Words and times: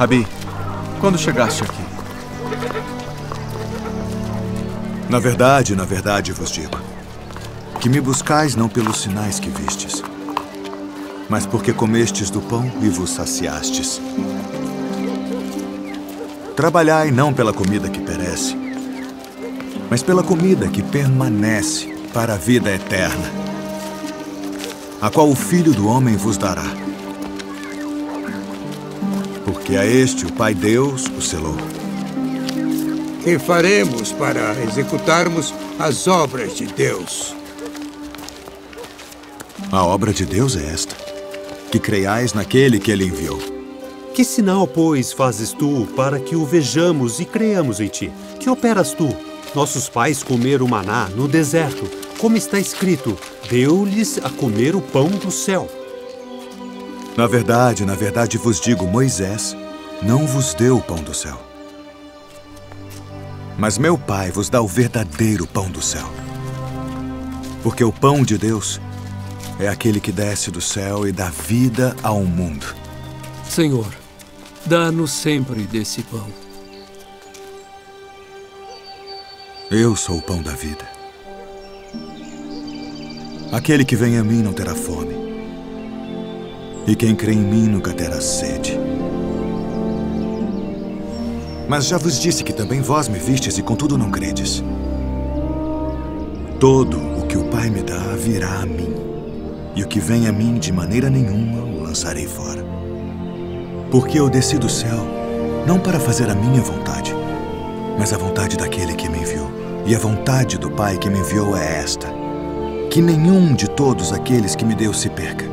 Rabi, 0.00 0.26
quando 0.98 1.18
chegaste 1.18 1.62
aqui? 1.62 1.82
Na 5.10 5.18
verdade, 5.18 5.76
na 5.76 5.84
verdade 5.84 6.32
vos 6.32 6.50
digo, 6.50 6.78
que 7.78 7.90
me 7.90 8.00
buscais 8.00 8.54
não 8.54 8.66
pelos 8.66 9.02
sinais 9.02 9.38
que 9.38 9.50
vistes, 9.50 10.02
mas 11.28 11.44
porque 11.44 11.74
comestes 11.74 12.30
do 12.30 12.40
pão 12.40 12.72
e 12.80 12.88
vos 12.88 13.10
saciastes. 13.10 14.00
Trabalhai 16.56 17.10
não 17.10 17.34
pela 17.34 17.52
comida 17.52 17.90
que 17.90 18.00
perece, 18.00 18.56
mas 19.90 20.02
pela 20.02 20.22
comida 20.22 20.66
que 20.68 20.82
permanece 20.82 21.94
para 22.14 22.32
a 22.32 22.38
vida 22.38 22.70
eterna, 22.74 23.30
a 25.02 25.10
qual 25.10 25.28
o 25.28 25.36
Filho 25.36 25.74
do 25.74 25.86
Homem 25.86 26.16
vos 26.16 26.38
dará. 26.38 26.89
Porque 29.70 29.78
a 29.78 29.86
este 29.86 30.26
o 30.26 30.32
Pai 30.32 30.52
Deus 30.52 31.04
o 31.16 31.22
selou. 31.22 31.54
Que 33.22 33.38
faremos 33.38 34.10
para 34.10 34.60
executarmos 34.64 35.54
as 35.78 36.08
obras 36.08 36.56
de 36.56 36.66
Deus? 36.66 37.36
A 39.70 39.84
obra 39.84 40.12
de 40.12 40.26
Deus 40.26 40.56
é 40.56 40.66
esta: 40.66 40.96
que 41.70 41.78
creiais 41.78 42.32
naquele 42.32 42.80
que 42.80 42.90
ele 42.90 43.04
enviou. 43.04 43.38
Que 44.12 44.24
sinal, 44.24 44.66
pois, 44.66 45.12
fazes 45.12 45.52
tu 45.52 45.86
para 45.94 46.18
que 46.18 46.34
o 46.34 46.44
vejamos 46.44 47.20
e 47.20 47.24
creamos 47.24 47.78
em 47.78 47.86
ti? 47.86 48.10
Que 48.40 48.50
operas 48.50 48.92
tu? 48.92 49.08
Nossos 49.54 49.88
pais 49.88 50.20
comeram 50.20 50.66
maná 50.66 51.08
no 51.14 51.28
deserto, 51.28 51.88
como 52.18 52.36
está 52.36 52.58
escrito: 52.58 53.16
deu-lhes 53.48 54.18
a 54.18 54.30
comer 54.30 54.74
o 54.74 54.80
pão 54.80 55.06
do 55.06 55.30
céu. 55.30 55.79
Na 57.16 57.26
verdade, 57.26 57.84
na 57.84 57.94
verdade 57.94 58.38
vos 58.38 58.60
digo: 58.60 58.86
Moisés 58.86 59.56
não 60.02 60.26
vos 60.26 60.54
deu 60.54 60.78
o 60.78 60.82
pão 60.82 61.02
do 61.02 61.12
céu. 61.12 61.40
Mas 63.58 63.76
meu 63.76 63.98
Pai 63.98 64.30
vos 64.30 64.48
dá 64.48 64.62
o 64.62 64.66
verdadeiro 64.66 65.46
pão 65.46 65.70
do 65.70 65.82
céu. 65.82 66.10
Porque 67.62 67.84
o 67.84 67.92
pão 67.92 68.22
de 68.22 68.38
Deus 68.38 68.80
é 69.58 69.68
aquele 69.68 70.00
que 70.00 70.10
desce 70.10 70.50
do 70.50 70.60
céu 70.60 71.06
e 71.06 71.12
dá 71.12 71.28
vida 71.28 71.94
ao 72.02 72.22
mundo. 72.22 72.74
Senhor, 73.46 73.92
dá-nos 74.64 75.10
sempre 75.10 75.64
desse 75.64 76.02
pão. 76.02 76.26
Eu 79.70 79.94
sou 79.94 80.18
o 80.18 80.22
pão 80.22 80.42
da 80.42 80.52
vida. 80.52 80.88
Aquele 83.52 83.84
que 83.84 83.94
vem 83.94 84.16
a 84.16 84.24
mim 84.24 84.42
não 84.42 84.52
terá 84.52 84.74
fome. 84.74 85.29
E 86.86 86.96
quem 86.96 87.14
crê 87.14 87.32
em 87.32 87.38
mim 87.38 87.68
nunca 87.68 87.92
terá 87.92 88.20
sede. 88.20 88.78
Mas 91.68 91.86
já 91.86 91.98
vos 91.98 92.18
disse 92.18 92.42
que 92.42 92.52
também 92.52 92.80
vós 92.80 93.08
me 93.08 93.18
vistes 93.18 93.56
e 93.56 93.62
contudo 93.62 93.96
não 93.96 94.10
credes. 94.10 94.64
Todo 96.58 96.98
o 96.98 97.26
que 97.26 97.38
o 97.38 97.44
Pai 97.44 97.70
me 97.70 97.82
dá 97.82 98.16
virá 98.16 98.60
a 98.60 98.66
mim, 98.66 98.92
e 99.76 99.82
o 99.82 99.86
que 99.86 100.00
vem 100.00 100.26
a 100.26 100.32
mim 100.32 100.58
de 100.58 100.72
maneira 100.72 101.08
nenhuma 101.08 101.62
o 101.62 101.82
lançarei 101.82 102.26
fora. 102.26 102.64
Porque 103.90 104.18
eu 104.18 104.28
desci 104.28 104.58
do 104.58 104.68
céu 104.68 105.06
não 105.66 105.78
para 105.78 106.00
fazer 106.00 106.28
a 106.28 106.34
minha 106.34 106.60
vontade, 106.60 107.14
mas 107.98 108.12
a 108.12 108.18
vontade 108.18 108.56
daquele 108.56 108.94
que 108.94 109.08
me 109.08 109.18
enviou. 109.18 109.50
E 109.86 109.94
a 109.94 109.98
vontade 109.98 110.58
do 110.58 110.70
Pai 110.70 110.98
que 110.98 111.08
me 111.08 111.20
enviou 111.20 111.56
é 111.56 111.78
esta: 111.78 112.08
que 112.90 113.00
nenhum 113.00 113.54
de 113.54 113.68
todos 113.70 114.12
aqueles 114.12 114.56
que 114.56 114.64
me 114.64 114.74
deu 114.74 114.92
se 114.92 115.08
perca, 115.08 115.44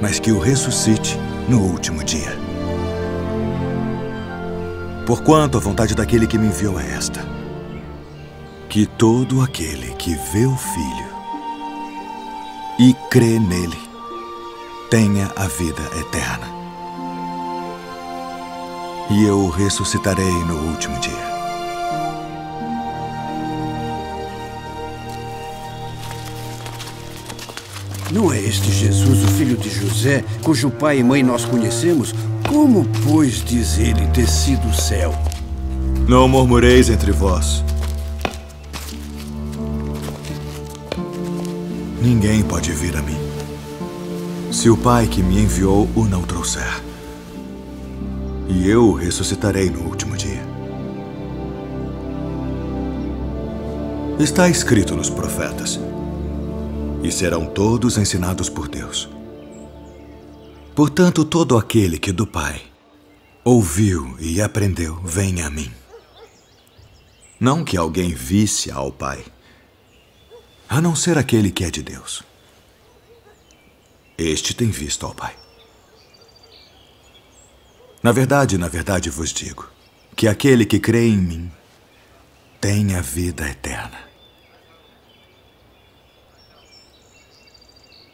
mas 0.00 0.18
que 0.18 0.32
o 0.32 0.38
ressuscite 0.38 1.18
no 1.48 1.60
último 1.60 2.02
dia. 2.02 2.38
Porquanto 5.06 5.58
a 5.58 5.60
vontade 5.60 5.94
daquele 5.94 6.26
que 6.26 6.38
me 6.38 6.46
enviou 6.46 6.78
é 6.78 6.90
esta: 6.92 7.20
que 8.68 8.86
todo 8.86 9.42
aquele 9.42 9.94
que 9.94 10.14
vê 10.32 10.46
o 10.46 10.56
Filho 10.56 11.10
e 12.78 12.94
crê 13.10 13.38
nele 13.38 13.78
tenha 14.90 15.30
a 15.36 15.46
vida 15.46 15.82
eterna. 15.98 16.46
E 19.10 19.24
eu 19.24 19.38
o 19.38 19.50
ressuscitarei 19.50 20.32
no 20.44 20.70
último 20.70 20.98
dia. 21.00 21.39
Não 28.12 28.32
é 28.32 28.40
este 28.40 28.72
Jesus, 28.72 29.22
o 29.22 29.28
filho 29.28 29.56
de 29.56 29.70
José, 29.70 30.24
cujo 30.42 30.68
pai 30.68 30.98
e 30.98 31.04
mãe 31.04 31.22
nós 31.22 31.44
conhecemos? 31.44 32.12
Como, 32.48 32.84
pois, 33.06 33.44
diz 33.44 33.78
ele, 33.78 34.04
desci 34.06 34.56
do 34.56 34.74
céu? 34.74 35.14
Não 36.08 36.26
murmureis 36.26 36.88
entre 36.90 37.12
vós. 37.12 37.62
Ninguém 42.02 42.42
pode 42.42 42.72
vir 42.72 42.96
a 42.96 43.02
mim, 43.02 43.18
se 44.50 44.68
o 44.68 44.76
Pai 44.76 45.06
que 45.06 45.22
me 45.22 45.42
enviou 45.42 45.88
o 45.94 46.04
não 46.04 46.22
trouxer. 46.22 46.80
E 48.48 48.68
eu 48.68 48.86
o 48.86 48.94
ressuscitarei 48.94 49.70
no 49.70 49.82
último 49.82 50.16
dia. 50.16 50.42
Está 54.18 54.48
escrito 54.48 54.96
nos 54.96 55.08
profetas, 55.08 55.78
e 57.02 57.10
serão 57.10 57.46
todos 57.46 57.96
ensinados 57.96 58.48
por 58.48 58.68
Deus. 58.68 59.08
Portanto, 60.74 61.24
todo 61.24 61.58
aquele 61.58 61.98
que 61.98 62.12
do 62.12 62.26
Pai 62.26 62.62
ouviu 63.44 64.16
e 64.18 64.40
aprendeu, 64.40 65.00
vem 65.02 65.42
a 65.42 65.50
mim. 65.50 65.72
Não 67.38 67.64
que 67.64 67.76
alguém 67.76 68.14
visse 68.14 68.70
ao 68.70 68.92
Pai, 68.92 69.24
a 70.68 70.80
não 70.80 70.94
ser 70.94 71.16
aquele 71.18 71.50
que 71.50 71.64
é 71.64 71.70
de 71.70 71.82
Deus. 71.82 72.22
Este 74.16 74.54
tem 74.54 74.70
visto 74.70 75.06
ao 75.06 75.14
Pai. 75.14 75.34
Na 78.02 78.12
verdade, 78.12 78.56
na 78.56 78.68
verdade 78.68 79.10
vos 79.10 79.32
digo 79.32 79.68
que 80.14 80.28
aquele 80.28 80.64
que 80.64 80.78
crê 80.78 81.08
em 81.08 81.16
mim 81.16 81.52
tem 82.60 82.94
a 82.94 83.00
vida 83.00 83.48
eterna. 83.48 84.09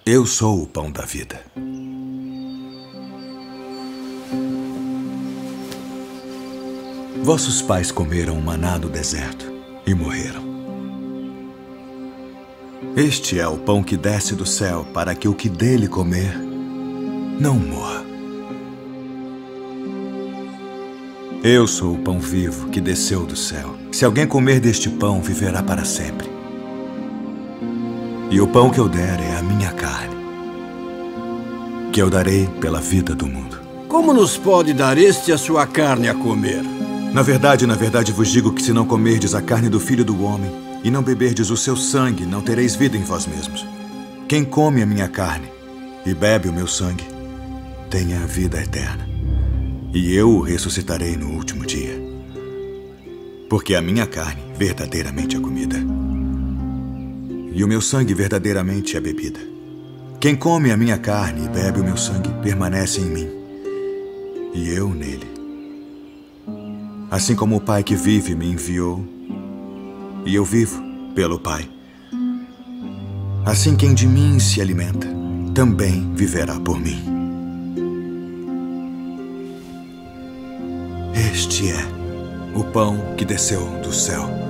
Eu 0.08 0.24
sou 0.24 0.62
o 0.62 0.68
pão 0.68 0.88
da 0.88 1.04
vida. 1.04 1.40
Vossos 7.24 7.60
pais 7.60 7.90
comeram 7.90 8.40
maná 8.40 8.78
no 8.78 8.88
deserto 8.88 9.52
e 9.84 9.92
morreram. 9.96 10.44
Este 12.96 13.40
é 13.40 13.48
o 13.48 13.56
pão 13.56 13.82
que 13.82 13.96
desce 13.96 14.36
do 14.36 14.46
céu 14.46 14.86
para 14.94 15.12
que 15.12 15.26
o 15.26 15.34
que 15.34 15.48
dele 15.48 15.88
comer 15.88 16.38
não 17.40 17.58
morra. 17.58 18.04
Eu 21.42 21.66
sou 21.66 21.94
o 21.94 21.98
pão 21.98 22.20
vivo 22.20 22.68
que 22.68 22.80
desceu 22.80 23.26
do 23.26 23.34
céu. 23.34 23.74
Se 23.90 24.04
alguém 24.04 24.28
comer 24.28 24.60
deste 24.60 24.88
pão, 24.88 25.20
viverá 25.20 25.64
para 25.64 25.84
sempre. 25.84 26.35
E 28.36 28.40
o 28.40 28.46
pão 28.46 28.68
que 28.68 28.78
eu 28.78 28.86
der 28.86 29.18
é 29.18 29.34
a 29.34 29.42
minha 29.42 29.72
carne, 29.72 30.14
que 31.90 32.02
eu 32.02 32.10
darei 32.10 32.46
pela 32.60 32.82
vida 32.82 33.14
do 33.14 33.26
mundo. 33.26 33.58
Como 33.88 34.12
nos 34.12 34.36
pode 34.36 34.74
dar 34.74 34.98
este 34.98 35.32
a 35.32 35.38
sua 35.38 35.66
carne 35.66 36.06
a 36.06 36.14
comer? 36.14 36.62
Na 37.14 37.22
verdade, 37.22 37.66
na 37.66 37.74
verdade 37.74 38.12
vos 38.12 38.28
digo 38.28 38.52
que 38.52 38.60
se 38.60 38.74
não 38.74 38.84
comerdes 38.84 39.34
a 39.34 39.40
carne 39.40 39.70
do 39.70 39.80
Filho 39.80 40.04
do 40.04 40.22
Homem 40.22 40.52
e 40.84 40.90
não 40.90 41.02
beberdes 41.02 41.48
o 41.48 41.56
seu 41.56 41.78
sangue, 41.78 42.26
não 42.26 42.42
tereis 42.42 42.76
vida 42.76 42.94
em 42.94 43.04
vós 43.04 43.26
mesmos. 43.26 43.64
Quem 44.28 44.44
come 44.44 44.82
a 44.82 44.86
minha 44.86 45.08
carne 45.08 45.48
e 46.04 46.12
bebe 46.12 46.50
o 46.50 46.52
meu 46.52 46.66
sangue, 46.66 47.08
tem 47.88 48.12
a 48.18 48.26
vida 48.26 48.60
eterna. 48.60 49.08
E 49.94 50.14
eu 50.14 50.28
o 50.28 50.42
ressuscitarei 50.42 51.16
no 51.16 51.30
último 51.30 51.64
dia. 51.64 51.98
Porque 53.48 53.74
a 53.74 53.80
minha 53.80 54.06
carne 54.06 54.42
verdadeiramente 54.58 55.36
é 55.36 55.40
comida. 55.40 55.78
E 57.56 57.64
o 57.64 57.66
meu 57.66 57.80
sangue 57.80 58.12
verdadeiramente 58.12 58.98
é 58.98 59.00
bebida. 59.00 59.40
Quem 60.20 60.36
come 60.36 60.70
a 60.70 60.76
minha 60.76 60.98
carne 60.98 61.46
e 61.46 61.48
bebe 61.48 61.80
o 61.80 61.84
meu 61.84 61.96
sangue 61.96 62.28
permanece 62.42 63.00
em 63.00 63.06
mim. 63.06 63.28
E 64.52 64.68
eu 64.68 64.90
nele. 64.90 65.26
Assim 67.10 67.34
como 67.34 67.56
o 67.56 67.60
Pai 67.60 67.82
que 67.82 67.96
vive 67.96 68.34
me 68.34 68.46
enviou, 68.46 69.02
e 70.26 70.34
eu 70.34 70.44
vivo 70.44 70.82
pelo 71.14 71.40
Pai. 71.40 71.66
Assim 73.46 73.74
quem 73.74 73.94
de 73.94 74.06
mim 74.06 74.38
se 74.38 74.60
alimenta, 74.60 75.08
também 75.54 76.12
viverá 76.14 76.60
por 76.60 76.78
mim. 76.78 77.02
Este 81.32 81.70
é 81.70 81.86
o 82.54 82.62
pão 82.64 83.14
que 83.16 83.24
desceu 83.24 83.64
do 83.80 83.94
céu. 83.94 84.45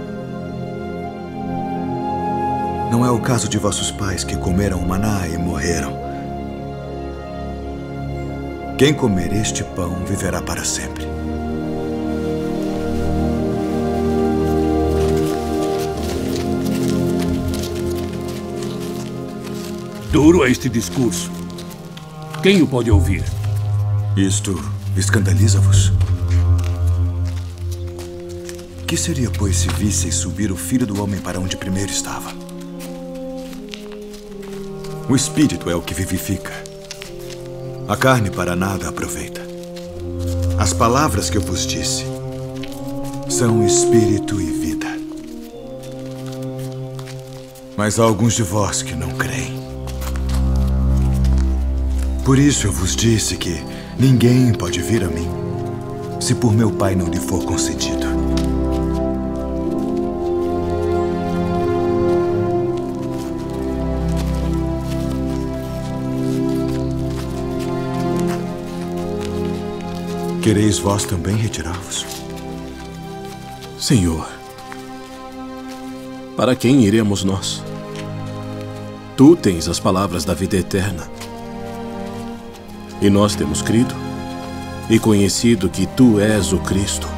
Não 2.91 3.05
é 3.05 3.11
o 3.11 3.21
caso 3.21 3.49
de 3.49 3.59
vossos 3.59 3.91
pais 3.91 4.23
que 4.23 4.37
comeram 4.37 4.81
maná 4.81 5.27
e 5.27 5.37
morreram. 5.37 5.97
Quem 8.79 8.95
comer 8.95 9.33
este 9.33 9.65
pão 9.65 10.05
viverá 10.05 10.41
para 10.41 10.65
sempre. 10.65 11.05
Duro 20.13 20.45
é 20.45 20.51
este 20.51 20.69
discurso. 20.69 21.31
Quem 22.43 22.63
o 22.63 22.67
pode 22.67 22.91
ouvir? 22.91 23.25
Isto 24.17 24.55
escandaliza-vos? 24.97 25.93
Que 28.87 28.97
seria, 28.97 29.31
pois, 29.31 29.57
se 29.57 29.69
visseis 29.71 30.15
subir 30.15 30.53
o 30.53 30.57
filho 30.57 30.87
do 30.87 31.03
homem 31.03 31.21
para 31.21 31.41
onde 31.41 31.57
primeiro 31.57 31.91
estava? 31.91 32.46
O 35.09 35.15
espírito 35.15 35.71
é 35.71 35.75
o 35.75 35.81
que 35.81 35.95
vivifica. 35.95 36.53
A 37.87 37.97
carne 37.97 38.29
para 38.29 38.57
nada 38.57 38.89
aproveita. 38.89 39.41
As 40.59 40.73
palavras 40.73 41.31
que 41.31 41.39
eu 41.39 41.43
vos 41.43 41.65
disse 41.65 42.05
são 43.29 43.65
espírito 43.65 44.41
e 44.41 44.47
vida. 44.47 44.87
Mas 47.77 48.01
há 48.01 48.03
alguns 48.03 48.35
de 48.35 48.43
vós 48.43 48.83
que 48.83 48.97
não 48.97 49.11
creem. 49.11 49.65
Por 52.25 52.37
isso 52.37 52.67
eu 52.67 52.73
vos 52.73 52.97
disse 52.97 53.37
que 53.37 53.63
ninguém 53.97 54.53
pode 54.53 54.83
vir 54.83 55.05
a 55.05 55.09
mim 55.09 55.31
se 56.21 56.35
por 56.35 56.53
meu 56.53 56.73
Pai 56.73 56.97
não 56.97 57.07
lhe 57.07 57.21
for 57.21 57.45
concedido. 57.45 58.26
Quereis 70.47 70.79
vós 70.79 71.05
também 71.05 71.35
retirar-vos? 71.35 72.07
Senhor, 73.81 74.29
para 76.37 76.55
quem 76.55 76.85
iremos 76.85 77.25
nós? 77.25 77.65
Tu 79.17 79.35
tens 79.35 79.67
as 79.67 79.81
palavras 79.81 80.25
da 80.25 80.35
vida 80.35 80.57
eterna. 80.57 81.11
E 83.03 83.11
nós 83.11 83.35
temos 83.35 83.61
crido 83.61 83.93
e 84.89 85.01
conhecido 85.01 85.69
que 85.69 85.85
tu 85.85 86.21
és 86.21 86.53
o 86.53 86.59
Cristo, 86.59 87.09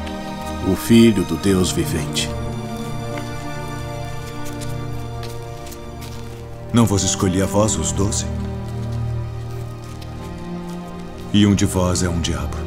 o 0.67 0.75
Filho 0.75 1.23
do 1.23 1.35
Deus 1.35 1.71
vivente. 1.71 2.27
Não 6.73 6.87
vos 6.87 7.03
escolhi 7.03 7.43
a 7.43 7.45
vós 7.45 7.75
os 7.75 7.91
doze? 7.91 8.25
E 11.31 11.45
um 11.45 11.53
de 11.53 11.67
vós 11.67 12.01
é 12.01 12.09
um 12.09 12.19
diabo. 12.19 12.57